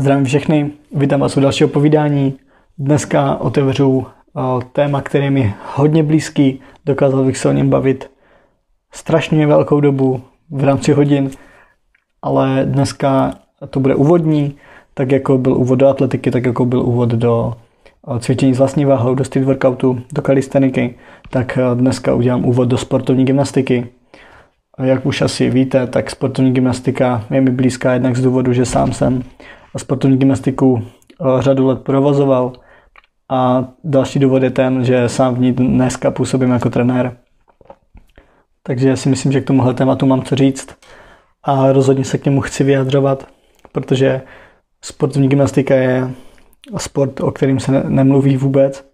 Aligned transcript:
Zdravím 0.00 0.24
všechny, 0.24 0.70
vítám 0.92 1.20
vás 1.20 1.36
u 1.36 1.40
dalšího 1.40 1.68
povídání. 1.68 2.34
Dneska 2.78 3.36
otevřu 3.36 4.06
eh, 4.06 4.40
téma, 4.72 5.02
který 5.02 5.30
mi 5.30 5.54
hodně 5.74 6.02
blízký, 6.02 6.60
dokázal 6.86 7.24
bych 7.24 7.38
se 7.38 7.48
o 7.48 7.52
něm 7.52 7.70
bavit 7.70 8.10
strašně 8.92 9.46
velkou 9.46 9.80
dobu 9.80 10.20
v 10.50 10.64
rámci 10.64 10.92
hodin, 10.92 11.30
ale 12.22 12.62
dneska 12.64 13.34
to 13.70 13.80
bude 13.80 13.94
úvodní, 13.94 14.56
tak 14.94 15.12
jako 15.12 15.38
byl 15.38 15.52
úvod 15.52 15.78
do 15.78 15.88
atletiky, 15.88 16.30
tak 16.30 16.46
jako 16.46 16.64
byl 16.64 16.80
úvod 16.80 17.08
do 17.08 17.54
eh, 18.16 18.20
cvičení 18.20 18.54
s 18.54 18.58
vlastní 18.58 18.84
váhou, 18.84 19.14
do 19.14 19.24
street 19.24 19.46
workoutu, 19.46 20.00
do 20.12 20.22
kalisteniky, 20.22 20.94
tak 21.30 21.58
eh, 21.58 21.74
dneska 21.74 22.14
udělám 22.14 22.44
úvod 22.44 22.68
do 22.68 22.78
sportovní 22.78 23.24
gymnastiky. 23.24 23.86
Jak 24.82 25.06
už 25.06 25.22
asi 25.22 25.50
víte, 25.50 25.86
tak 25.86 26.10
sportovní 26.10 26.52
gymnastika 26.52 27.24
je 27.30 27.40
mi 27.40 27.50
blízká 27.50 27.92
jednak 27.92 28.16
z 28.16 28.22
důvodu, 28.22 28.52
že 28.52 28.66
sám 28.66 28.92
jsem 28.92 29.22
sportovní 29.78 30.16
gymnastiku 30.16 30.82
eh, 30.82 31.42
řadu 31.42 31.66
let 31.66 31.82
provozoval 31.82 32.52
a 33.28 33.68
další 33.84 34.18
důvod 34.18 34.42
je 34.42 34.50
ten, 34.50 34.84
že 34.84 35.08
sám 35.08 35.34
v 35.34 35.40
ní 35.40 35.52
dneska 35.52 36.10
působím 36.10 36.50
jako 36.50 36.70
trenér. 36.70 37.16
Takže 38.62 38.96
si 38.96 39.08
myslím, 39.08 39.32
že 39.32 39.40
k 39.40 39.46
tomuhle 39.46 39.74
tématu 39.74 40.06
mám 40.06 40.22
co 40.22 40.36
říct 40.36 40.76
a 41.42 41.72
rozhodně 41.72 42.04
se 42.04 42.18
k 42.18 42.24
němu 42.24 42.40
chci 42.40 42.64
vyjadřovat, 42.64 43.26
protože 43.72 44.22
sportovní 44.82 45.28
gymnastika 45.28 45.74
je 45.74 46.10
sport, 46.76 47.20
o 47.20 47.30
kterým 47.30 47.60
se 47.60 47.84
nemluví 47.88 48.36
vůbec 48.36 48.90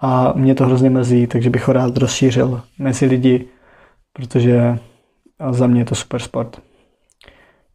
a 0.00 0.32
mě 0.36 0.54
to 0.54 0.66
hrozně 0.66 0.90
mrzí, 0.90 1.26
takže 1.26 1.50
bych 1.50 1.68
ho 1.68 1.72
rád 1.72 1.96
rozšířil 1.96 2.62
mezi 2.78 3.06
lidi, 3.06 3.48
protože 4.12 4.78
za 5.50 5.66
mě 5.66 5.80
je 5.80 5.84
to 5.84 5.94
super 5.94 6.20
sport. 6.20 6.60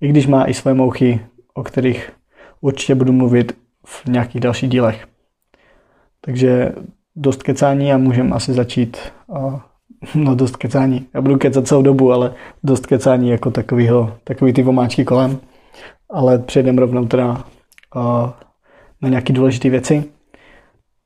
I 0.01 0.07
když 0.07 0.27
má 0.27 0.45
i 0.45 0.53
své 0.53 0.73
mouchy, 0.73 1.26
o 1.53 1.63
kterých 1.63 2.12
určitě 2.61 2.95
budu 2.95 3.11
mluvit 3.13 3.57
v 3.85 4.05
nějakých 4.05 4.41
dalších 4.41 4.70
dílech. 4.70 5.07
Takže 6.21 6.71
dost 7.15 7.43
kecání 7.43 7.93
a 7.93 7.98
můžeme 7.98 8.35
asi 8.35 8.54
začít. 8.54 8.98
No 10.15 10.35
dost 10.35 10.57
kecání. 10.57 11.05
Já 11.13 11.21
budu 11.21 11.37
kecat 11.37 11.67
celou 11.67 11.82
dobu, 11.82 12.12
ale 12.12 12.34
dost 12.63 12.85
kecání 12.85 13.29
jako 13.29 13.51
takovýho, 13.51 14.17
takový 14.23 14.54
ty 14.54 14.63
vomáčky 14.63 15.05
kolem. 15.05 15.39
Ale 16.09 16.39
přejdeme 16.39 16.82
rovnou 16.82 17.05
teda 17.05 17.43
na 19.01 19.09
nějaké 19.09 19.34
důležité 19.34 19.70
věci. 19.70 20.04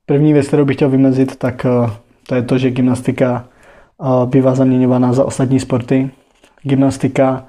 První 0.05 0.33
věc, 0.33 0.47
kterou 0.47 0.65
bych 0.65 0.75
chtěl 0.75 0.89
vymezit, 0.89 1.35
tak 1.35 1.65
to 2.27 2.35
je 2.35 2.41
to, 2.41 2.57
že 2.57 2.71
gymnastika 2.71 3.47
bývá 4.25 4.55
zaměňována 4.55 5.13
za 5.13 5.25
ostatní 5.25 5.59
sporty. 5.59 6.09
Gymnastika 6.63 7.45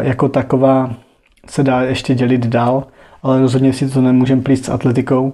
jako 0.00 0.28
taková 0.28 0.94
se 1.46 1.62
dá 1.62 1.82
ještě 1.82 2.14
dělit 2.14 2.46
dál 2.46 2.86
ale 3.22 3.40
rozhodně 3.40 3.72
si 3.72 3.90
to 3.90 4.00
nemůžeme 4.00 4.42
plíst 4.42 4.64
s 4.64 4.68
atletikou, 4.68 5.32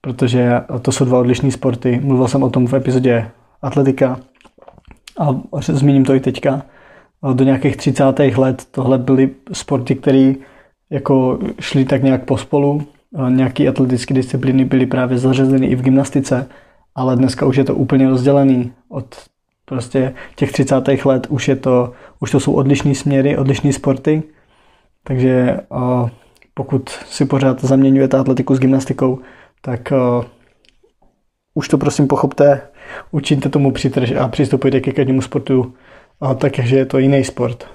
protože 0.00 0.60
to 0.82 0.92
jsou 0.92 1.04
dva 1.04 1.18
odlišné 1.18 1.50
sporty. 1.50 2.00
Mluvil 2.04 2.28
jsem 2.28 2.42
o 2.42 2.50
tom 2.50 2.66
v 2.66 2.74
epizodě 2.74 3.30
atletika 3.62 4.20
a 5.18 5.60
zmíním 5.60 6.04
to 6.04 6.14
i 6.14 6.20
teďka. 6.20 6.62
Do 7.32 7.44
nějakých 7.44 7.76
30. 7.76 8.04
let 8.36 8.66
tohle 8.70 8.98
byly 8.98 9.30
sporty, 9.52 9.94
které 9.94 10.32
jako 10.90 11.38
šly 11.60 11.84
tak 11.84 12.02
nějak 12.02 12.24
pospolu. 12.24 12.82
Nějaké 13.28 13.68
atletické 13.68 14.14
disciplíny 14.14 14.64
byly 14.64 14.86
právě 14.86 15.18
zařazeny 15.18 15.66
i 15.66 15.76
v 15.76 15.82
gymnastice, 15.82 16.48
ale 16.94 17.16
dneska 17.16 17.46
už 17.46 17.56
je 17.56 17.64
to 17.64 17.74
úplně 17.74 18.08
rozdělený. 18.08 18.72
Od 18.88 19.16
prostě 19.64 20.14
těch 20.36 20.52
30. 20.52 20.88
let 21.04 21.26
už, 21.30 21.48
je 21.48 21.56
to, 21.56 21.92
už 22.20 22.30
to 22.30 22.40
jsou 22.40 22.52
odlišné 22.52 22.94
směry, 22.94 23.38
odlišné 23.38 23.72
sporty. 23.72 24.22
Takže 25.04 25.60
pokud 26.54 26.88
si 26.88 27.24
pořád 27.24 27.64
zaměňujete 27.64 28.18
atletiku 28.18 28.54
s 28.54 28.58
gymnastikou, 28.58 29.18
tak 29.60 29.92
uh, 29.92 30.24
už 31.54 31.68
to 31.68 31.78
prosím 31.78 32.08
pochopte, 32.08 32.60
učiňte 33.10 33.48
tomu 33.48 33.72
přitrž 33.72 34.12
a 34.12 34.28
přistupujte 34.28 34.80
ke 34.80 34.92
každému 34.92 35.22
sportu 35.22 35.74
uh, 36.20 36.34
tak, 36.34 36.58
že 36.58 36.76
je 36.76 36.86
to 36.86 36.98
jiný 36.98 37.24
sport. 37.24 37.68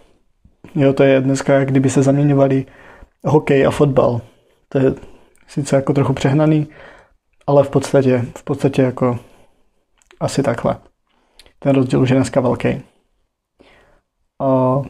Jo, 0.76 0.94
to 0.94 1.04
je 1.04 1.22
dneska, 1.22 1.66
kdyby 1.66 1.90
se 1.90 2.04
zaměňovali 2.04 2.66
hokej 3.26 3.68
a 3.68 3.72
fotbal. 3.72 4.22
To 4.70 4.78
je 4.78 4.94
sice 5.48 5.76
jako 5.76 5.94
trochu 5.94 6.14
přehnaný, 6.14 6.68
ale 7.48 7.64
v 7.64 7.70
podstatě, 7.70 8.26
v 8.38 8.44
podstatě 8.44 8.82
jako 8.82 9.20
asi 10.20 10.44
takhle. 10.44 10.78
Ten 11.60 11.76
rozdíl 11.76 12.02
už 12.02 12.10
je 12.10 12.16
dneska 12.16 12.42
velký. 12.42 12.82
Uh, 14.42 14.86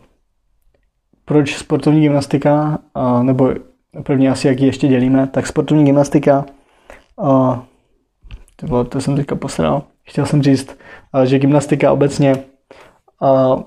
proč 1.25 1.57
sportovní 1.57 2.01
gymnastika, 2.01 2.79
nebo 3.21 3.53
první 4.03 4.29
asi, 4.29 4.47
jak 4.47 4.59
ji 4.59 4.65
ještě 4.65 4.87
dělíme, 4.87 5.27
tak 5.27 5.47
sportovní 5.47 5.85
gymnastika, 5.85 6.45
a, 7.23 7.63
to, 8.55 8.83
to 8.83 9.01
jsem 9.01 9.15
teďka 9.15 9.35
posral, 9.35 9.83
chtěl 10.03 10.25
jsem 10.25 10.43
říct, 10.43 10.77
že 11.23 11.39
gymnastika 11.39 11.91
obecně 11.91 12.35
a, 13.21 13.57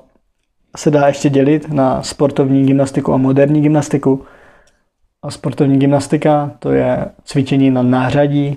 se 0.77 0.91
dá 0.91 1.07
ještě 1.07 1.31
dělit 1.31 1.73
na 1.73 2.03
sportovní 2.03 2.67
gymnastiku 2.67 3.13
a 3.13 3.17
moderní 3.17 3.61
gymnastiku. 3.61 4.25
A 5.23 5.31
sportovní 5.31 5.79
gymnastika 5.79 6.51
to 6.59 6.73
je 6.73 7.07
cvičení 7.25 7.71
na 7.71 7.83
nářadí, 7.83 8.57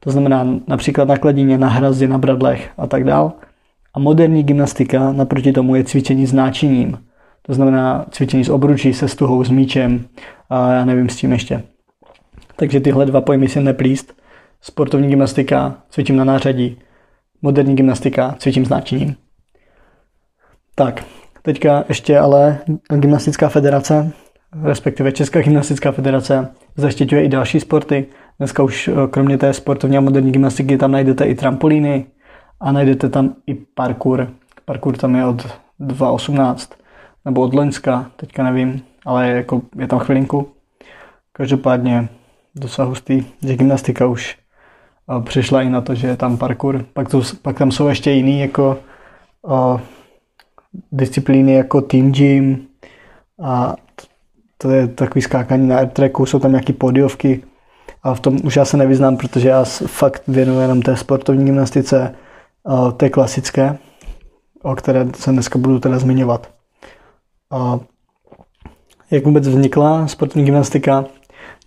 to 0.00 0.10
znamená 0.10 0.46
například 0.66 1.08
na 1.08 1.18
kladině, 1.18 1.58
na 1.58 1.68
hrazdě, 1.68 2.08
na 2.08 2.18
bradlech 2.18 2.70
a 2.78 2.86
tak 2.86 3.04
dál. 3.04 3.32
A 3.94 3.98
moderní 3.98 4.42
gymnastika 4.42 5.12
naproti 5.12 5.52
tomu 5.52 5.74
je 5.74 5.84
cvičení 5.84 6.26
s 6.26 6.32
náčiním. 6.32 6.98
To 7.46 7.54
znamená 7.54 8.06
cvičení 8.10 8.44
s 8.44 8.48
obručí, 8.48 8.94
se 8.94 9.08
stuhou, 9.08 9.44
s 9.44 9.50
míčem 9.50 10.04
a 10.50 10.72
já 10.72 10.84
nevím 10.84 11.08
s 11.08 11.16
čím 11.16 11.32
ještě. 11.32 11.62
Takže 12.56 12.80
tyhle 12.80 13.06
dva 13.06 13.20
pojmy 13.20 13.48
si 13.48 13.60
neplíst. 13.60 14.12
Sportovní 14.60 15.08
gymnastika, 15.08 15.74
cvičím 15.90 16.16
na 16.16 16.24
nářadí. 16.24 16.78
Moderní 17.42 17.76
gymnastika, 17.76 18.34
cvičím 18.38 18.64
s 18.64 18.68
náčiním. 18.68 19.16
Tak, 20.74 21.04
teďka 21.42 21.84
ještě 21.88 22.18
ale 22.18 22.58
gymnastická 22.88 23.48
federace, 23.48 24.12
respektive 24.62 25.12
Česká 25.12 25.40
gymnastická 25.40 25.92
federace, 25.92 26.48
zaštiťuje 26.76 27.24
i 27.24 27.28
další 27.28 27.60
sporty. 27.60 28.06
Dneska 28.38 28.62
už 28.62 28.88
eh, 28.88 28.92
kromě 29.10 29.38
té 29.38 29.52
sportovní 29.52 29.98
a 29.98 30.00
moderní 30.00 30.32
gymnastiky 30.32 30.78
tam 30.78 30.92
najdete 30.92 31.24
i 31.24 31.34
trampolíny 31.34 32.06
a 32.60 32.72
najdete 32.72 33.08
tam 33.08 33.34
i 33.46 33.54
parkour. 33.54 34.30
Parkour 34.64 34.96
tam 34.96 35.14
je 35.14 35.26
od 35.26 35.46
2.18 35.80 36.85
nebo 37.26 37.40
od 37.40 37.54
Loňska, 37.54 38.10
teďka 38.16 38.42
nevím, 38.42 38.82
ale 39.04 39.28
jako 39.28 39.62
je 39.78 39.86
tam 39.86 39.98
chvilinku. 39.98 40.48
Každopádně 41.32 42.08
docela 42.54 42.88
hustý, 42.88 43.24
že 43.42 43.56
gymnastika 43.56 44.06
už 44.06 44.38
přišla 45.24 45.62
i 45.62 45.70
na 45.70 45.80
to, 45.80 45.94
že 45.94 46.06
je 46.06 46.16
tam 46.16 46.36
parkour. 46.36 46.84
Pak, 46.92 47.08
to, 47.08 47.22
pak 47.42 47.58
tam 47.58 47.70
jsou 47.70 47.88
ještě 47.88 48.10
jiný 48.10 48.40
jako 48.40 48.78
uh, 49.42 49.80
disciplíny 50.92 51.52
jako 51.54 51.80
team 51.80 52.12
gym 52.12 52.66
a 53.42 53.74
to 54.58 54.70
je 54.70 54.88
takový 54.88 55.22
skákání 55.22 55.68
na 55.68 55.78
airtracku, 55.78 56.26
jsou 56.26 56.38
tam 56.38 56.50
nějaké 56.50 56.72
podiovky 56.72 57.42
a 58.02 58.14
v 58.14 58.20
tom 58.20 58.38
už 58.44 58.56
já 58.56 58.64
se 58.64 58.76
nevyznám, 58.76 59.16
protože 59.16 59.48
já 59.48 59.64
fakt 59.86 60.22
věnuji 60.28 60.60
jenom 60.60 60.82
té 60.82 60.96
sportovní 60.96 61.44
gymnastice, 61.44 62.14
té 62.96 63.10
klasické, 63.10 63.78
o 64.62 64.74
které 64.74 65.06
se 65.14 65.32
dneska 65.32 65.58
budu 65.58 65.80
teda 65.80 65.98
zmiňovat. 65.98 66.55
A 67.50 67.80
jak 69.10 69.24
vůbec 69.24 69.48
vznikla 69.48 70.06
sportovní 70.06 70.44
gymnastika, 70.44 71.04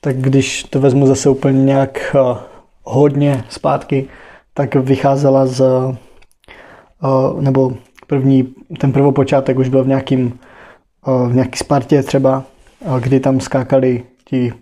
tak 0.01 0.17
když 0.17 0.63
to 0.63 0.79
vezmu 0.79 1.07
zase 1.07 1.29
úplně 1.29 1.63
nějak 1.63 2.15
uh, 2.15 2.37
hodně 2.83 3.43
zpátky, 3.49 4.07
tak 4.53 4.75
vycházela 4.75 5.45
z, 5.45 5.61
uh, 5.61 7.41
nebo 7.41 7.73
první, 8.07 8.53
ten 8.79 8.91
prvopočátek 8.91 9.59
už 9.59 9.69
byl 9.69 9.83
v 9.83 9.87
nějakým, 9.87 10.39
uh, 11.07 11.29
v 11.29 11.33
nějaký 11.35 11.57
Spartě 11.57 12.03
třeba, 12.03 12.43
kdy 12.99 13.19
tam 13.19 13.39
skákali 13.39 14.03
ti, 14.25 14.53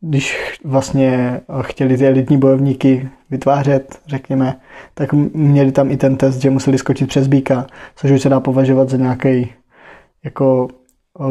když 0.00 0.58
vlastně 0.64 1.40
chtěli 1.60 1.96
ty 1.96 2.06
elitní 2.06 2.38
bojovníky 2.38 3.08
vytvářet, 3.30 3.98
řekněme, 4.06 4.56
tak 4.94 5.12
měli 5.12 5.72
tam 5.72 5.90
i 5.90 5.96
ten 5.96 6.16
test, 6.16 6.38
že 6.38 6.50
museli 6.50 6.78
skočit 6.78 7.08
přes 7.08 7.26
býka, 7.26 7.66
což 7.96 8.10
už 8.10 8.22
se 8.22 8.28
dá 8.28 8.40
považovat 8.40 8.88
za 8.88 8.96
nějaký 8.96 9.52
jako 10.24 10.68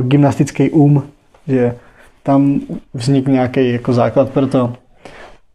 gymnastický 0.02 0.70
um, 0.70 1.04
že 1.48 1.76
tam 2.24 2.60
vznikl 2.94 3.32
nějaký 3.32 3.72
jako 3.72 3.94
základ 3.94 4.30
pro 4.30 4.48
to. 4.48 4.74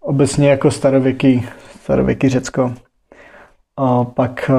Obecně 0.01 0.49
jako 0.49 0.71
starověký, 0.71 1.45
starověký 1.83 2.29
Řecko. 2.29 2.75
A 3.77 4.05
pak, 4.05 4.51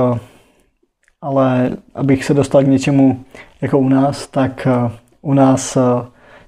ale 1.21 1.77
abych 1.95 2.25
se 2.25 2.33
dostal 2.33 2.63
k 2.63 2.67
něčemu 2.67 3.23
jako 3.61 3.79
u 3.79 3.89
nás, 3.89 4.27
tak 4.27 4.67
u 5.21 5.33
nás 5.33 5.77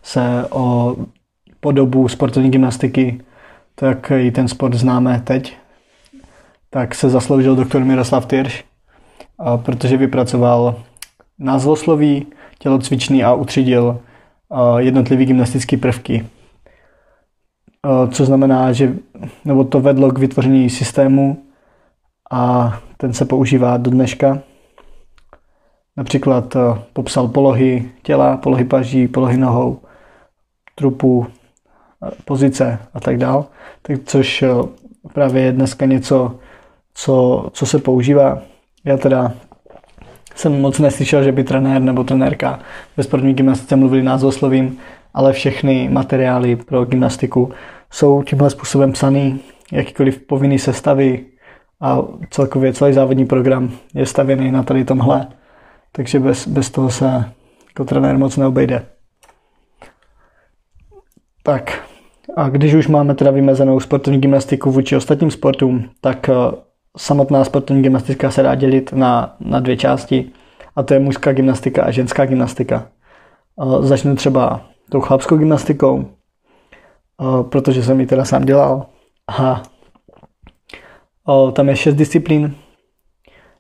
se 0.04 0.46
o 0.50 0.96
podobu 1.60 2.08
sportovní 2.08 2.52
gymnastiky, 2.52 3.22
tak 3.76 4.12
i 4.12 4.32
ten 4.32 4.48
sport 4.48 4.74
známe 4.74 5.22
teď, 5.24 5.58
tak 6.70 6.96
se 6.96 7.10
zasloužil 7.10 7.56
doktor 7.56 7.84
Miroslav 7.84 8.26
Tyrš, 8.26 8.64
protože 9.58 9.98
vypracoval 9.98 10.76
názvosloví, 11.42 12.28
tělocvičný 12.60 13.24
a 13.24 13.34
utřídil 13.34 14.00
jednotlivé 14.78 15.26
gymnastické 15.26 15.78
prvky. 15.78 16.26
co 18.12 18.26
znamená, 18.26 18.72
že 18.72 18.94
nebo 19.46 19.64
to 19.64 19.82
vedlo 19.82 20.12
k 20.12 20.20
vytvoření 20.20 20.70
systému 20.70 21.44
a 22.32 22.74
ten 22.98 23.14
se 23.14 23.26
používá 23.26 23.78
do 23.78 23.92
dneška. 23.92 24.40
Například 25.98 26.58
popsal 26.94 27.28
polohy 27.28 27.92
těla, 28.04 28.38
polohy 28.38 28.66
paží, 28.66 29.08
polohy 29.08 29.38
nohou, 29.38 29.80
trupu, 30.76 31.28
pozice 32.26 32.80
a 32.94 33.00
tak 33.00 33.18
dál. 33.18 33.46
Tak, 33.82 33.98
což 34.06 34.44
právě 35.14 35.42
je 35.42 35.52
dneska 35.52 35.86
něco, 35.86 36.36
co, 36.94 37.50
co 37.54 37.66
se 37.66 37.80
používá. 37.80 38.42
Já 38.86 38.98
teda 38.98 39.34
jsem 40.36 40.62
moc 40.62 40.80
neslyšel, 40.80 41.24
že 41.24 41.32
by 41.32 41.44
trenér 41.44 41.82
nebo 41.82 42.04
trenérka 42.04 42.60
ve 42.98 43.04
sportovní 43.04 43.34
gymnastice 43.34 43.76
mluvili 43.76 44.04
názvoslovím, 44.04 44.78
ale 45.14 45.34
všechny 45.34 45.90
materiály 45.92 46.56
pro 46.56 46.86
gymnastiku 46.86 47.52
jsou 47.92 48.24
tímhle 48.24 48.50
způsobem 48.50 48.92
psaný, 48.92 49.40
jakýkoliv 49.72 50.20
povinný 50.20 50.60
sestavy 50.60 51.26
a 51.82 52.02
celkově 52.30 52.74
celý 52.74 52.94
závodní 52.94 53.26
program 53.26 53.72
je 53.94 54.06
stavěný 54.06 54.52
na 54.52 54.64
tady 54.64 54.86
tomhle. 54.86 55.28
Takže 55.92 56.20
bez, 56.20 56.48
bez 56.48 56.70
toho 56.70 56.90
se 56.90 57.26
jako 57.68 57.86
trenér 57.86 58.18
moc 58.18 58.38
neobejde. 58.38 58.86
Tak, 61.44 61.84
a 62.36 62.50
když 62.50 62.74
už 62.74 62.88
máme 62.88 63.16
teda 63.16 63.32
vymezenou 63.32 63.80
sportovní 63.80 64.22
gymnastiku 64.22 64.72
vůči 64.72 64.96
ostatním 64.96 65.32
sportům, 65.32 65.90
tak 66.02 66.30
eh, 66.30 66.34
samotná 66.98 67.44
sportovní 67.44 67.84
gymnastika 67.84 68.32
se 68.32 68.44
dá 68.44 68.56
dělit 68.56 68.94
na, 68.94 69.36
na 69.40 69.60
dvě 69.60 69.78
části 69.78 70.32
a 70.76 70.84
to 70.84 70.94
je 70.94 71.00
mužská 71.00 71.34
gymnastika 71.34 71.84
a 71.84 71.92
ženská 71.92 72.26
gymnastika. 72.26 72.88
Začnu 73.80 74.16
třeba 74.16 74.62
tou 74.90 75.02
chlapskou 75.02 75.38
gymnastikou, 75.38 76.06
protože 77.50 77.84
jsem 77.84 78.00
ji 78.00 78.08
teda 78.08 78.26
sám 78.26 78.46
dělal. 78.46 78.86
A 79.40 79.64
tam 81.52 81.70
je 81.70 81.76
šest 81.76 81.96
disciplín. 81.96 82.56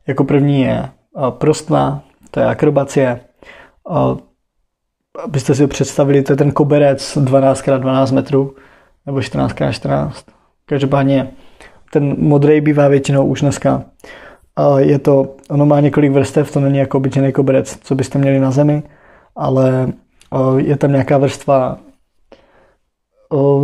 Jako 0.07 0.23
první 0.23 0.61
je 0.61 0.89
prostná, 1.29 2.03
to 2.31 2.39
je 2.39 2.45
akrobacie, 2.45 3.19
abyste 5.23 5.55
si 5.55 5.67
představili, 5.67 6.21
to 6.21 6.33
je 6.33 6.37
ten 6.37 6.51
koberec 6.51 7.17
12x12 7.17 8.13
metrů, 8.13 8.55
nebo 9.05 9.17
14x14. 9.17 10.11
Každopádně 10.65 11.31
ten 11.91 12.15
modrý 12.17 12.61
bývá 12.61 12.87
většinou 12.87 13.25
už 13.25 13.41
dneska. 13.41 13.83
Je 14.77 14.99
to, 14.99 15.35
ono 15.49 15.65
má 15.65 15.79
několik 15.79 16.11
vrstev, 16.11 16.51
to 16.51 16.59
není 16.59 16.77
jako 16.77 16.97
obyčejný 16.97 17.31
koberec, 17.31 17.77
co 17.83 17.95
byste 17.95 18.19
měli 18.19 18.39
na 18.39 18.51
zemi, 18.51 18.83
ale 19.35 19.93
je 20.57 20.77
tam 20.77 20.91
nějaká 20.91 21.17
vrstva, 21.17 21.77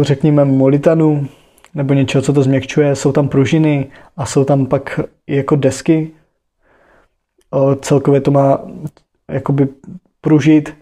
řekněme, 0.02 0.46
molitanu, 0.46 1.28
nebo 1.74 1.94
něčeho, 1.94 2.22
co 2.22 2.34
to 2.34 2.44
změkčuje. 2.44 2.96
Jsou 2.96 3.12
tam 3.12 3.30
pružiny 3.30 3.88
a 4.18 4.26
jsou 4.26 4.44
tam 4.44 4.66
pak 4.66 5.00
jako 5.28 5.56
desky. 5.56 6.12
Celkově 7.82 8.22
to 8.22 8.32
má 8.32 8.62
jakoby 9.32 9.68
pružit 10.22 10.74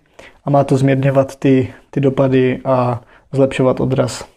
a 0.46 0.50
má 0.50 0.64
to 0.64 0.78
zmírňovat 0.78 1.36
ty, 1.36 1.74
ty 1.90 2.02
dopady 2.02 2.62
a 2.66 3.02
zlepšovat 3.32 3.80
odraz. 3.80 4.35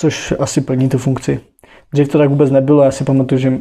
Což 0.00 0.34
asi 0.38 0.60
plní 0.60 0.88
tu 0.88 0.98
funkci. 0.98 1.40
Dřív 1.92 2.08
to 2.08 2.18
tak 2.18 2.28
vůbec 2.28 2.50
nebylo, 2.50 2.82
já 2.82 2.90
si 2.90 3.04
pamatuju, 3.04 3.38
že 3.40 3.52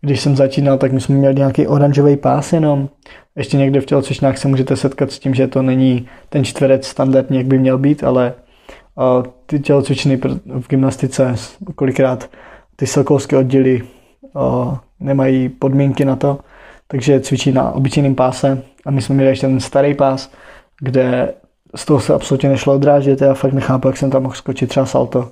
když 0.00 0.20
jsem 0.20 0.36
začínal, 0.36 0.78
tak 0.78 0.92
my 0.92 1.00
jsme 1.00 1.14
měli 1.14 1.34
nějaký 1.34 1.66
oranžový 1.66 2.16
pás 2.16 2.52
jenom. 2.52 2.88
Ještě 3.36 3.56
někde 3.56 3.80
v 3.80 3.86
tělocvičnách 3.86 4.38
se 4.38 4.48
můžete 4.48 4.76
setkat 4.76 5.10
s 5.10 5.18
tím, 5.18 5.34
že 5.34 5.46
to 5.46 5.62
není 5.62 6.08
ten 6.28 6.44
čtverec 6.44 6.86
standardní, 6.86 7.36
jak 7.36 7.46
by 7.46 7.58
měl 7.58 7.78
být, 7.78 8.04
ale 8.04 8.34
ty 9.46 9.60
tělocvičny 9.60 10.20
v 10.46 10.68
gymnastice 10.68 11.34
kolikrát 11.74 12.30
ty 12.76 12.86
sokolské 12.86 13.36
oddíly 13.36 13.82
nemají 15.00 15.48
podmínky 15.48 16.04
na 16.04 16.16
to, 16.16 16.38
takže 16.88 17.20
cvičí 17.20 17.52
na 17.52 17.72
obyčejném 17.72 18.14
páse 18.14 18.62
a 18.86 18.90
my 18.90 19.02
jsme 19.02 19.14
měli 19.14 19.30
ještě 19.30 19.46
ten 19.46 19.60
starý 19.60 19.94
pás, 19.94 20.30
kde 20.80 21.34
z 21.74 21.84
toho 21.84 22.00
se 22.00 22.14
absolutně 22.14 22.48
nešlo 22.48 22.74
odrážet, 22.74 23.20
já 23.20 23.34
fakt 23.34 23.52
nechápu, 23.52 23.88
jak 23.88 23.96
jsem 23.96 24.10
tam 24.10 24.22
mohl 24.22 24.34
skočit 24.34 24.68
třeba 24.68 24.86
salto. 24.86 25.30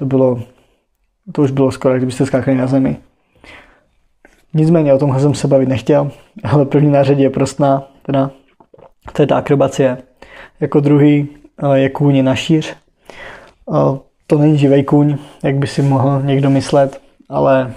To 0.00 0.06
bylo, 0.06 0.40
to 1.32 1.42
už 1.42 1.50
bylo 1.50 1.70
skoro, 1.70 1.96
kdybyste 1.96 2.26
skákali 2.26 2.56
na 2.56 2.66
zemi. 2.66 2.96
Nicméně 4.54 4.94
o 4.94 4.98
tomhle 4.98 5.20
jsem 5.20 5.34
se 5.34 5.48
bavit 5.48 5.68
nechtěl, 5.68 6.10
ale 6.44 6.64
první 6.64 6.90
nářadí 6.90 7.22
je 7.22 7.30
prostná, 7.30 7.88
teda 8.02 8.30
to 9.12 9.22
je 9.22 9.26
ta 9.26 9.36
akrobacie. 9.36 9.98
Jako 10.60 10.80
druhý 10.80 11.28
je 11.74 11.88
kůň 11.88 12.24
na 12.24 12.34
šíř. 12.34 12.76
To 14.26 14.38
není 14.38 14.58
živý 14.58 14.84
kůň, 14.84 15.16
jak 15.42 15.56
by 15.56 15.66
si 15.66 15.82
mohl 15.82 16.22
někdo 16.22 16.50
myslet, 16.50 17.00
ale 17.28 17.72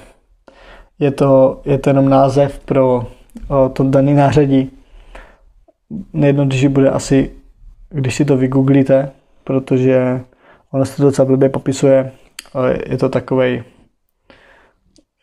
je 1.00 1.12
to, 1.12 1.62
je 1.66 1.78
to 1.78 1.90
jenom 1.90 2.10
název 2.10 2.60
pro 2.60 3.08
to 3.74 3.84
daný 3.84 4.14
nářadí. 4.14 4.72
Nejjednodušší 6.14 6.68
bude 6.68 6.90
asi, 6.90 7.32
když 7.90 8.16
si 8.16 8.26
to 8.26 8.38
vygooglíte, 8.38 9.12
protože 9.44 10.22
ono 10.74 10.86
se 10.86 10.98
to 10.98 11.04
docela 11.04 11.26
blbě 11.26 11.50
popisuje. 11.50 12.12
Je 12.90 12.98
to 12.98 13.10
takovej, 13.10 13.64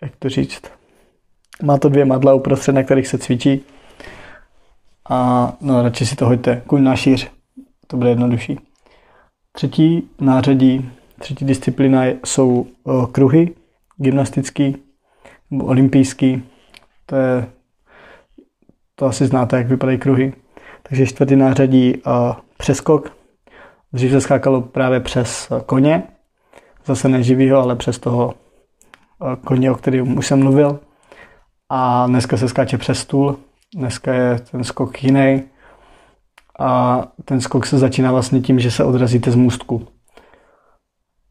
jak 0.02 0.17
to 0.19 0.29
říct, 0.29 0.62
má 1.62 1.79
to 1.79 1.88
dvě 1.88 2.05
madla 2.05 2.35
uprostřed, 2.35 2.73
na 2.73 2.82
kterých 2.82 3.06
se 3.06 3.19
cvičí. 3.19 3.64
A 5.11 5.52
no, 5.61 5.82
radši 5.82 6.06
si 6.06 6.17
to 6.17 6.26
hoďte. 6.26 6.62
Kuň 6.67 6.82
na 6.82 6.97
šíř. 6.97 7.31
To 7.87 7.97
bude 7.97 8.08
jednodušší. 8.08 8.58
Třetí 9.52 10.11
nářadí, 10.20 10.91
třetí 11.19 11.44
disciplína 11.44 12.05
jsou 12.25 12.67
kruhy 13.12 13.55
gymnastický 13.97 14.76
olympijský. 15.62 16.43
To 17.06 17.17
je, 17.17 17.47
to 18.94 19.06
asi 19.06 19.26
znáte, 19.26 19.56
jak 19.56 19.67
vypadají 19.67 19.99
kruhy. 19.99 20.32
Takže 20.82 21.06
čtvrtý 21.06 21.37
nářadí 21.37 21.97
uh, 21.97 22.12
přeskok. 22.58 23.20
Dřív 23.93 24.11
se 24.11 24.21
skákalo 24.21 24.61
právě 24.61 25.01
přes 25.01 25.49
koně, 25.67 26.03
zase 26.87 27.09
neživýho, 27.09 27.59
ale 27.59 27.77
přes 27.77 27.99
toho 27.99 28.27
uh, 28.27 29.35
koně, 29.35 29.71
o 29.71 29.75
kterém 29.75 30.19
už 30.19 30.27
jsem 30.27 30.39
mluvil. 30.39 30.81
A 31.69 32.07
dneska 32.07 32.37
se 32.37 32.49
skáče 32.49 32.79
přes 32.79 32.99
stůl. 32.99 33.37
Dneska 33.77 34.15
je 34.15 34.39
ten 34.39 34.65
skok 34.65 35.03
jiný. 35.05 35.43
A 36.59 37.03
ten 37.25 37.41
skok 37.41 37.67
se 37.67 37.79
začíná 37.79 38.13
vlastně 38.13 38.41
tím, 38.41 38.61
že 38.61 38.71
se 38.71 38.85
odrazíte 38.85 39.31
z 39.31 39.35
můstku. 39.35 39.88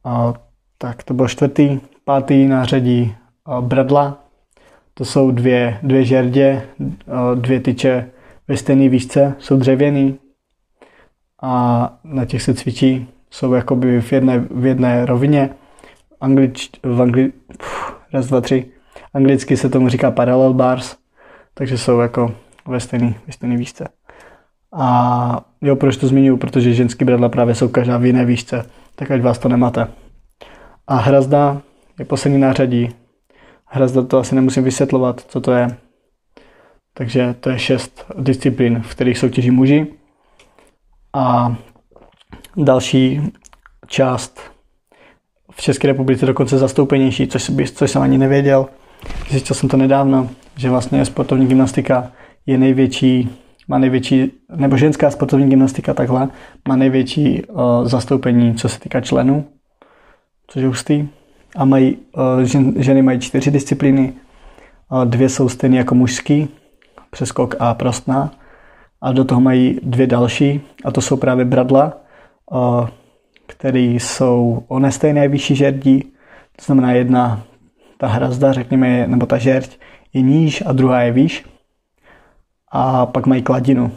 A, 0.03 0.33
tak 0.77 1.03
to 1.03 1.13
byl 1.13 1.27
čtvrtý. 1.27 1.79
Pátý 2.03 2.47
nářadí 2.47 3.15
bradla. 3.61 4.17
To 4.93 5.05
jsou 5.05 5.31
dvě, 5.31 5.79
dvě 5.83 6.05
žerdě, 6.05 6.69
dvě 7.35 7.59
tyče 7.59 8.11
ve 8.47 8.57
stejné 8.57 8.89
výšce, 8.89 9.35
jsou 9.39 9.57
dřevěný 9.57 10.19
a 11.41 11.93
na 12.03 12.25
těch 12.25 12.41
se 12.41 12.53
cvičí, 12.53 13.07
jsou 13.29 13.53
jakoby 13.53 14.01
v 14.01 14.11
jedné, 14.11 14.39
v 14.51 14.65
jedné 14.65 15.05
rovině. 15.05 15.49
Anglič, 16.21 16.69
v 16.83 17.01
angli, 17.01 17.31
pff, 17.57 17.93
raz, 18.13 18.27
dva, 18.27 18.41
tři. 18.41 18.65
Anglicky 19.13 19.57
se 19.57 19.69
tomu 19.69 19.89
říká 19.89 20.11
parallel 20.11 20.53
bars, 20.53 20.95
takže 21.53 21.77
jsou 21.77 21.99
jako 21.99 22.35
ve 22.67 22.79
stejné, 22.79 23.13
ve 23.27 23.33
stejné 23.33 23.57
výšce. 23.57 23.87
A 24.73 25.45
jo, 25.61 25.75
proč 25.75 25.97
to 25.97 26.07
zmiňuji? 26.07 26.37
Protože 26.37 26.73
ženský 26.73 27.05
bradla 27.05 27.29
právě 27.29 27.55
jsou 27.55 27.67
každá 27.67 27.97
v 27.97 28.05
jiné 28.05 28.25
výšce, 28.25 28.65
tak 28.95 29.11
ať 29.11 29.21
vás 29.21 29.39
to 29.39 29.49
nemáte. 29.49 29.87
A 30.87 30.95
hrazda 30.95 31.61
je 31.99 32.05
poslední 32.05 32.39
nářadí, 32.39 32.89
Hrazda 33.71 34.03
to 34.03 34.17
asi 34.17 34.35
nemusím 34.35 34.63
vysvětlovat, 34.63 35.21
co 35.27 35.41
to 35.41 35.51
je. 35.51 35.77
Takže 36.93 37.35
to 37.39 37.49
je 37.49 37.59
šest 37.59 38.05
disciplín, 38.19 38.81
v 38.81 38.91
kterých 38.91 39.17
soutěží 39.17 39.51
muži. 39.51 39.87
A 41.19 41.55
další 42.57 43.21
část 43.87 44.39
v 45.51 45.61
České 45.61 45.87
republice 45.87 46.25
dokonce 46.25 46.57
zastoupenější, 46.57 47.27
což, 47.27 47.51
což 47.73 47.91
jsem 47.91 48.01
ani 48.01 48.17
nevěděl. 48.17 48.65
Zjistil 49.29 49.55
jsem 49.55 49.69
to 49.69 49.77
nedávno, 49.77 50.29
že 50.57 50.69
vlastně 50.69 51.05
sportovní 51.05 51.47
gymnastika 51.47 52.11
je 52.45 52.57
největší, 52.57 53.29
má 53.67 53.77
největší, 53.77 54.31
nebo 54.55 54.77
ženská 54.77 55.11
sportovní 55.11 55.49
gymnastika 55.49 55.93
takhle, 55.93 56.29
má 56.67 56.75
největší 56.75 57.45
uh, 57.45 57.61
zastoupení, 57.87 58.55
co 58.55 58.69
se 58.69 58.79
týká 58.79 59.01
členů, 59.01 59.45
což 60.47 60.61
je 60.61 60.67
hustý 60.67 61.07
a 61.55 61.65
mají, 61.65 61.97
eh, 62.41 62.45
žen, 62.45 62.73
ženy 62.77 63.01
mají 63.01 63.19
čtyři 63.19 63.51
disciplíny, 63.51 64.13
dvě 65.05 65.29
jsou 65.29 65.49
stejné 65.49 65.77
jako 65.77 65.95
mužský, 65.95 66.47
přeskok 67.11 67.55
a 67.59 67.73
prostná 67.73 68.31
a 69.01 69.11
do 69.11 69.25
toho 69.25 69.41
mají 69.41 69.79
dvě 69.83 70.07
další 70.07 70.61
a 70.85 70.91
to 70.91 71.01
jsou 71.01 71.17
právě 71.17 71.45
bradla, 71.45 71.97
které 73.47 73.79
jsou 73.79 74.63
o 74.67 74.79
nestejné 74.79 75.27
vyšší 75.27 75.55
žerdí, 75.55 76.01
to 76.55 76.65
znamená 76.65 76.91
jedna, 76.91 77.41
ta 77.97 78.07
hrazda, 78.07 78.53
řekněme, 78.53 79.07
nebo 79.07 79.25
ta 79.25 79.37
žerď 79.37 79.77
je 80.13 80.21
níž 80.21 80.63
a 80.65 80.71
druhá 80.71 81.01
je 81.01 81.11
výš. 81.11 81.45
A 82.71 83.05
pak 83.05 83.25
mají 83.25 83.41
kladinu. 83.41 83.91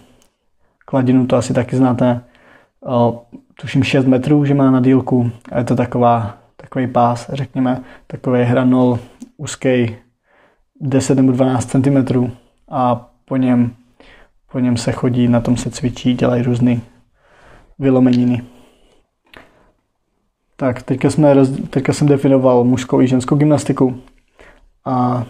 Kladinu 0.85 1.27
to 1.27 1.37
asi 1.37 1.55
taky 1.55 1.77
znáte. 1.77 2.21
Tuším 3.61 3.83
6 3.83 4.07
metrů, 4.07 4.45
že 4.45 4.55
má 4.55 4.71
na 4.71 4.81
dílku 4.81 5.31
a 5.53 5.59
je 5.59 5.65
to 5.65 5.77
taková, 5.77 6.37
takový 6.57 6.87
pás, 6.87 7.31
řekněme, 7.33 7.81
takový 8.07 8.43
hranol 8.43 8.99
úzký 9.37 9.97
10 10.81 11.15
nebo 11.15 11.33
12 11.33 11.67
cm 11.67 12.31
a 12.71 13.11
po 13.25 13.37
něm, 13.37 13.71
po 14.53 14.59
něm 14.59 14.77
se 14.77 14.93
chodí, 14.93 15.29
na 15.29 15.41
tom 15.41 15.57
se 15.57 15.71
cvičí, 15.71 16.15
dělají 16.15 16.43
různé 16.43 16.81
vylomeniny. 17.79 18.43
Tak, 20.57 20.83
teďka, 20.83 21.11
jsme, 21.11 21.35
teďka 21.71 21.93
jsem 21.93 22.09
definoval 22.09 22.65
mužskou 22.65 23.01
i 23.01 23.07
ženskou 23.07 23.37
gymnastiku 23.37 24.01
a 24.85 25.25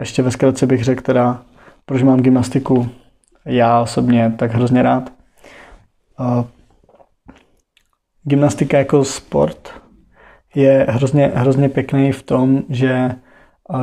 ještě 0.00 0.22
ve 0.22 0.30
zkratce 0.30 0.66
bych 0.66 0.84
řekl 0.84 1.02
teda, 1.02 1.42
proč 1.84 2.02
mám 2.02 2.20
gymnastiku 2.20 2.88
já 3.44 3.80
osobně 3.80 4.34
tak 4.38 4.52
hrozně 4.52 4.82
rád. 4.82 5.12
Gymnastika 8.22 8.78
jako 8.78 9.04
sport 9.04 9.80
je 10.54 10.86
hrozně, 10.88 11.32
hrozně 11.34 11.68
pěkný 11.68 12.12
v 12.12 12.22
tom, 12.22 12.62
že 12.68 13.10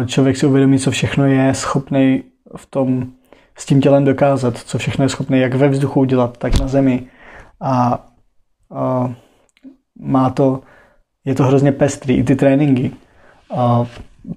člověk 0.06 0.38
si 0.38 0.46
uvědomí, 0.46 0.80
co 0.80 0.92
všechno 0.92 1.26
je 1.26 1.54
schopný 1.54 2.24
v 2.58 2.66
tom 2.66 3.12
s 3.58 3.66
tím 3.66 3.82
tělem 3.82 4.06
dokázat, 4.06 4.58
co 4.58 4.78
všechno 4.78 5.06
je 5.06 5.10
schopný 5.10 5.40
jak 5.40 5.54
ve 5.54 5.70
vzduchu 5.70 6.00
udělat, 6.00 6.38
tak 6.38 6.60
na 6.60 6.68
zemi. 6.68 7.08
A, 7.62 8.06
a 8.76 9.14
má 10.00 10.30
to, 10.30 10.62
je 11.26 11.36
to 11.36 11.44
hrozně 11.44 11.72
pestrý, 11.72 12.18
i 12.18 12.24
ty 12.24 12.36
tréninky. 12.36 12.92
A 13.56 13.86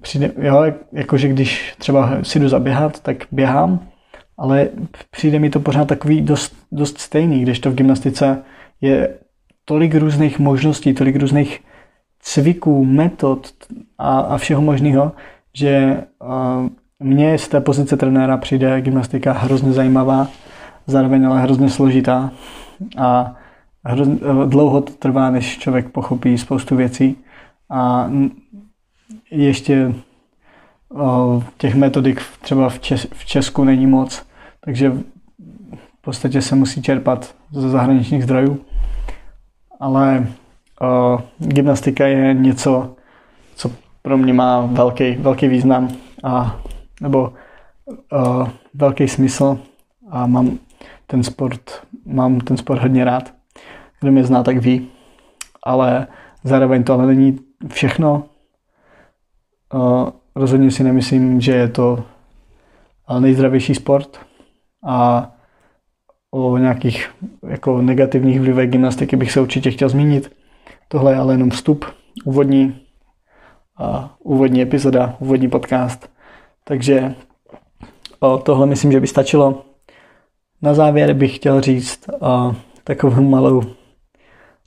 přijde, 0.01 0.31
jo, 0.37 0.63
jakože 0.91 1.27
když 1.27 1.75
třeba 1.77 2.23
si 2.23 2.39
jdu 2.39 2.49
zaběhat, 2.49 2.99
tak 2.99 3.17
běhám, 3.31 3.87
ale 4.37 4.69
přijde 5.11 5.39
mi 5.39 5.49
to 5.49 5.59
pořád 5.59 5.87
takový 5.87 6.21
dost, 6.21 6.55
dost 6.71 6.97
stejný, 6.97 7.41
když 7.41 7.59
to 7.59 7.71
v 7.71 7.75
gymnastice 7.75 8.43
je 8.81 9.17
tolik 9.65 9.95
různých 9.95 10.39
možností, 10.39 10.93
tolik 10.93 11.15
různých 11.15 11.61
cviků, 12.19 12.85
metod 12.85 13.53
a, 13.97 14.19
a 14.19 14.37
všeho 14.37 14.61
možného, 14.61 15.11
že 15.53 16.03
mně 17.01 17.37
z 17.37 17.47
té 17.47 17.61
pozice 17.61 17.97
trenéra 17.97 18.37
přijde 18.37 18.81
gymnastika 18.81 19.33
hrozně 19.33 19.73
zajímavá, 19.73 20.27
zároveň 20.87 21.27
ale 21.27 21.41
hrozně 21.41 21.69
složitá 21.69 22.31
a 22.97 23.35
hrozně, 23.85 24.17
dlouho 24.45 24.81
to 24.81 24.93
trvá, 24.93 25.29
než 25.29 25.57
člověk 25.57 25.89
pochopí 25.89 26.37
spoustu 26.37 26.75
věcí 26.75 27.15
a 27.69 28.09
ještě 29.31 29.93
uh, 30.89 31.43
těch 31.57 31.75
metodik 31.75 32.21
třeba 32.41 32.69
v, 32.69 32.79
Čes, 32.79 33.07
v 33.13 33.25
Česku 33.25 33.63
není 33.63 33.87
moc, 33.87 34.25
takže 34.65 34.89
v 34.89 36.01
podstatě 36.01 36.41
se 36.41 36.55
musí 36.55 36.81
čerpat 36.81 37.35
ze 37.51 37.69
zahraničních 37.69 38.23
zdrojů. 38.23 38.59
Ale 39.79 40.27
uh, 40.81 41.21
gymnastika 41.37 42.07
je 42.07 42.33
něco, 42.33 42.95
co 43.55 43.71
pro 44.01 44.17
mě 44.17 44.33
má 44.33 44.61
velký, 44.61 45.15
velký 45.15 45.47
význam 45.47 45.89
a 46.23 46.61
nebo 47.01 47.33
uh, 48.11 48.49
velký 48.73 49.07
smysl 49.07 49.59
a 50.09 50.27
mám 50.27 50.59
ten 51.07 51.23
sport, 51.23 51.87
mám 52.05 52.39
ten 52.39 52.57
sport 52.57 52.81
hodně 52.81 53.05
rád. 53.05 53.33
Kdo 53.99 54.11
mě 54.11 54.23
zná, 54.23 54.43
tak 54.43 54.57
ví. 54.57 54.87
Ale 55.63 56.07
zároveň 56.43 56.83
to 56.83 56.93
ale 56.93 57.05
není 57.05 57.39
všechno. 57.67 58.23
Uh, 59.73 60.09
rozhodně 60.35 60.71
si 60.71 60.83
nemyslím, 60.83 61.41
že 61.41 61.51
je 61.51 61.67
to 61.69 62.03
nejzdravější 63.19 63.75
sport 63.75 64.19
a 64.87 65.31
o 66.31 66.57
nějakých 66.57 67.09
jako 67.47 67.81
negativních 67.81 68.39
vlivech 68.39 68.69
gymnastiky 68.69 69.15
bych 69.15 69.31
se 69.31 69.41
určitě 69.41 69.71
chtěl 69.71 69.89
zmínit. 69.89 70.35
Tohle 70.87 71.11
je 71.13 71.17
ale 71.17 71.33
jenom 71.33 71.49
vstup, 71.49 71.85
úvodní, 72.25 72.81
a 73.77 74.15
úvodní 74.19 74.61
epizoda, 74.61 75.15
úvodní 75.19 75.49
podcast. 75.49 76.10
Takže 76.71 77.15
o, 78.19 78.37
tohle 78.37 78.65
myslím, 78.65 78.91
že 78.91 78.99
by 78.99 79.07
stačilo. 79.07 79.65
Na 80.61 80.73
závěr 80.73 81.13
bych 81.13 81.35
chtěl 81.35 81.61
říct 81.61 82.09
o, 82.19 82.55
takovou 82.83 83.21
malou, 83.23 83.63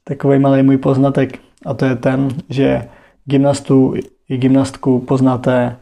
takový 0.05 0.39
malý 0.39 0.63
můj 0.63 0.77
poznatek 0.77 1.39
a 1.67 1.75
to 1.75 1.85
je 1.85 1.97
ten, 1.97 2.29
že 2.49 2.89
gymnastu 3.25 3.95
i 4.29 4.37
gymnastku 4.39 5.01
poznáte 5.01 5.77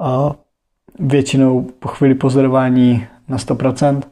o, 0.00 0.34
většinou 0.98 1.62
po 1.78 1.88
chvíli 1.88 2.14
pozorování 2.14 3.06
na 3.28 3.36
100% 3.36 4.02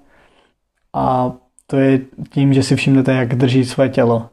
a 0.93 1.33
to 1.67 1.77
je 1.77 2.01
tím, 2.31 2.55
že 2.55 2.63
si 2.63 2.77
všimnete, 2.77 3.13
jak 3.13 3.35
drží 3.35 3.65
své 3.65 3.89
tělo. 3.89 4.29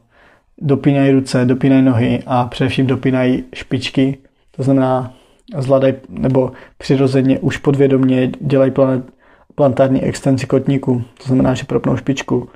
Dopínají 0.58 1.10
ruce, 1.10 1.44
dopínají 1.44 1.82
nohy 1.82 2.22
a 2.26 2.44
především 2.44 2.86
dopínají 2.86 3.44
špičky. 3.54 4.18
To 4.50 4.62
znamená, 4.62 5.19
zvládají 5.58 5.94
nebo 6.08 6.52
přirozeně 6.78 7.38
už 7.38 7.56
podvědomě 7.56 8.32
dělají 8.40 8.72
plantární 9.54 10.02
extenzi 10.02 10.46
kotníku. 10.46 11.04
To 11.18 11.24
znamená, 11.24 11.54
že 11.54 11.64
propnou 11.64 11.96
špičku. 11.96 12.48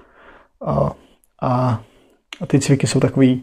A, 0.66 0.92
a, 1.42 1.80
a 2.40 2.46
ty 2.46 2.60
cviky 2.60 2.86
jsou 2.86 3.00
takový 3.00 3.42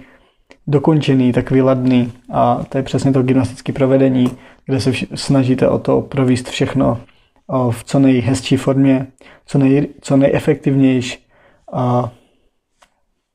dokončený, 0.68 1.34
takový 1.34 1.62
ladný 1.62 2.12
a 2.32 2.64
to 2.70 2.78
je 2.78 2.84
přesně 2.84 3.12
to 3.12 3.24
gymnastické 3.24 3.74
provedení, 3.74 4.38
kde 4.66 4.82
se 4.82 4.92
vš- 4.92 5.08
snažíte 5.16 5.70
o 5.70 5.80
to 5.80 6.02
províst 6.02 6.50
všechno 6.50 7.02
v 7.72 7.84
co 7.84 8.00
nejhezčí 8.00 8.58
formě, 8.58 9.08
co, 9.46 9.58
nej, 9.58 9.88
co 10.02 10.18
nejefektivnější. 10.18 11.28
A 11.74 12.12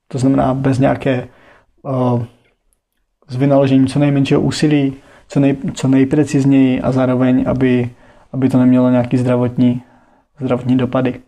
to 0.08 0.18
znamená 0.18 0.54
bez 0.54 0.78
nějaké 0.78 1.28
o, 1.84 2.26
s 3.28 3.36
vynaložením 3.36 3.86
co 3.86 3.98
nejmenšího 3.98 4.40
úsilí, 4.40 4.94
co, 5.28 5.40
nej, 5.40 5.56
co 5.74 5.88
nejprecizněji 5.88 6.80
a 6.80 6.92
zároveň, 6.92 7.44
aby, 7.48 7.90
aby 8.32 8.48
to 8.48 8.58
nemělo 8.58 8.90
nějaký 8.90 9.16
zdravotní, 9.16 9.82
zdravotní 10.40 10.76
dopady. 10.76 11.20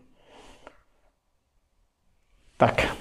Tak, 2.56 2.96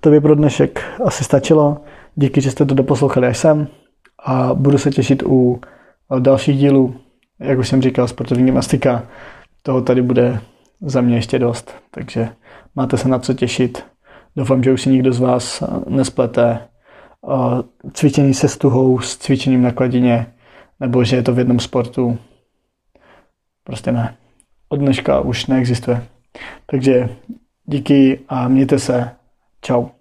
to 0.00 0.10
by 0.10 0.20
pro 0.20 0.34
dnešek 0.34 0.84
asi 1.04 1.24
stačilo. 1.24 1.84
Díky, 2.14 2.40
že 2.40 2.50
jste 2.50 2.64
to 2.64 2.74
doposlouchali 2.74 3.26
až 3.26 3.38
sem 3.38 3.68
a 4.24 4.54
budu 4.54 4.78
se 4.78 4.90
těšit 4.90 5.22
u 5.26 5.60
dalších 6.18 6.58
dílů 6.58 6.94
jak 7.40 7.58
už 7.58 7.68
jsem 7.68 7.82
říkal, 7.82 8.08
sportovní 8.08 8.44
gymnastika, 8.44 9.02
toho 9.62 9.82
tady 9.82 10.02
bude 10.02 10.40
za 10.80 11.00
mě 11.00 11.16
ještě 11.16 11.38
dost, 11.38 11.74
takže 11.90 12.28
máte 12.74 12.96
se 12.96 13.08
na 13.08 13.18
co 13.18 13.34
těšit. 13.34 13.84
Doufám, 14.36 14.62
že 14.62 14.72
už 14.72 14.82
si 14.82 14.90
nikdo 14.90 15.12
z 15.12 15.20
vás 15.20 15.62
nesplete 15.88 16.58
cvičení 17.92 18.34
se 18.34 18.48
stuhou 18.48 19.00
s 19.00 19.16
cvičením 19.16 19.62
na 19.62 19.72
kladině, 19.72 20.26
nebo 20.80 21.04
že 21.04 21.16
je 21.16 21.22
to 21.22 21.34
v 21.34 21.38
jednom 21.38 21.60
sportu. 21.60 22.18
Prostě 23.64 23.92
ne. 23.92 24.16
Od 24.68 24.76
dneška 24.76 25.20
už 25.20 25.46
neexistuje. 25.46 26.06
Takže 26.66 27.08
díky 27.64 28.20
a 28.28 28.48
mějte 28.48 28.78
se. 28.78 29.10
Ciao. 29.62 29.95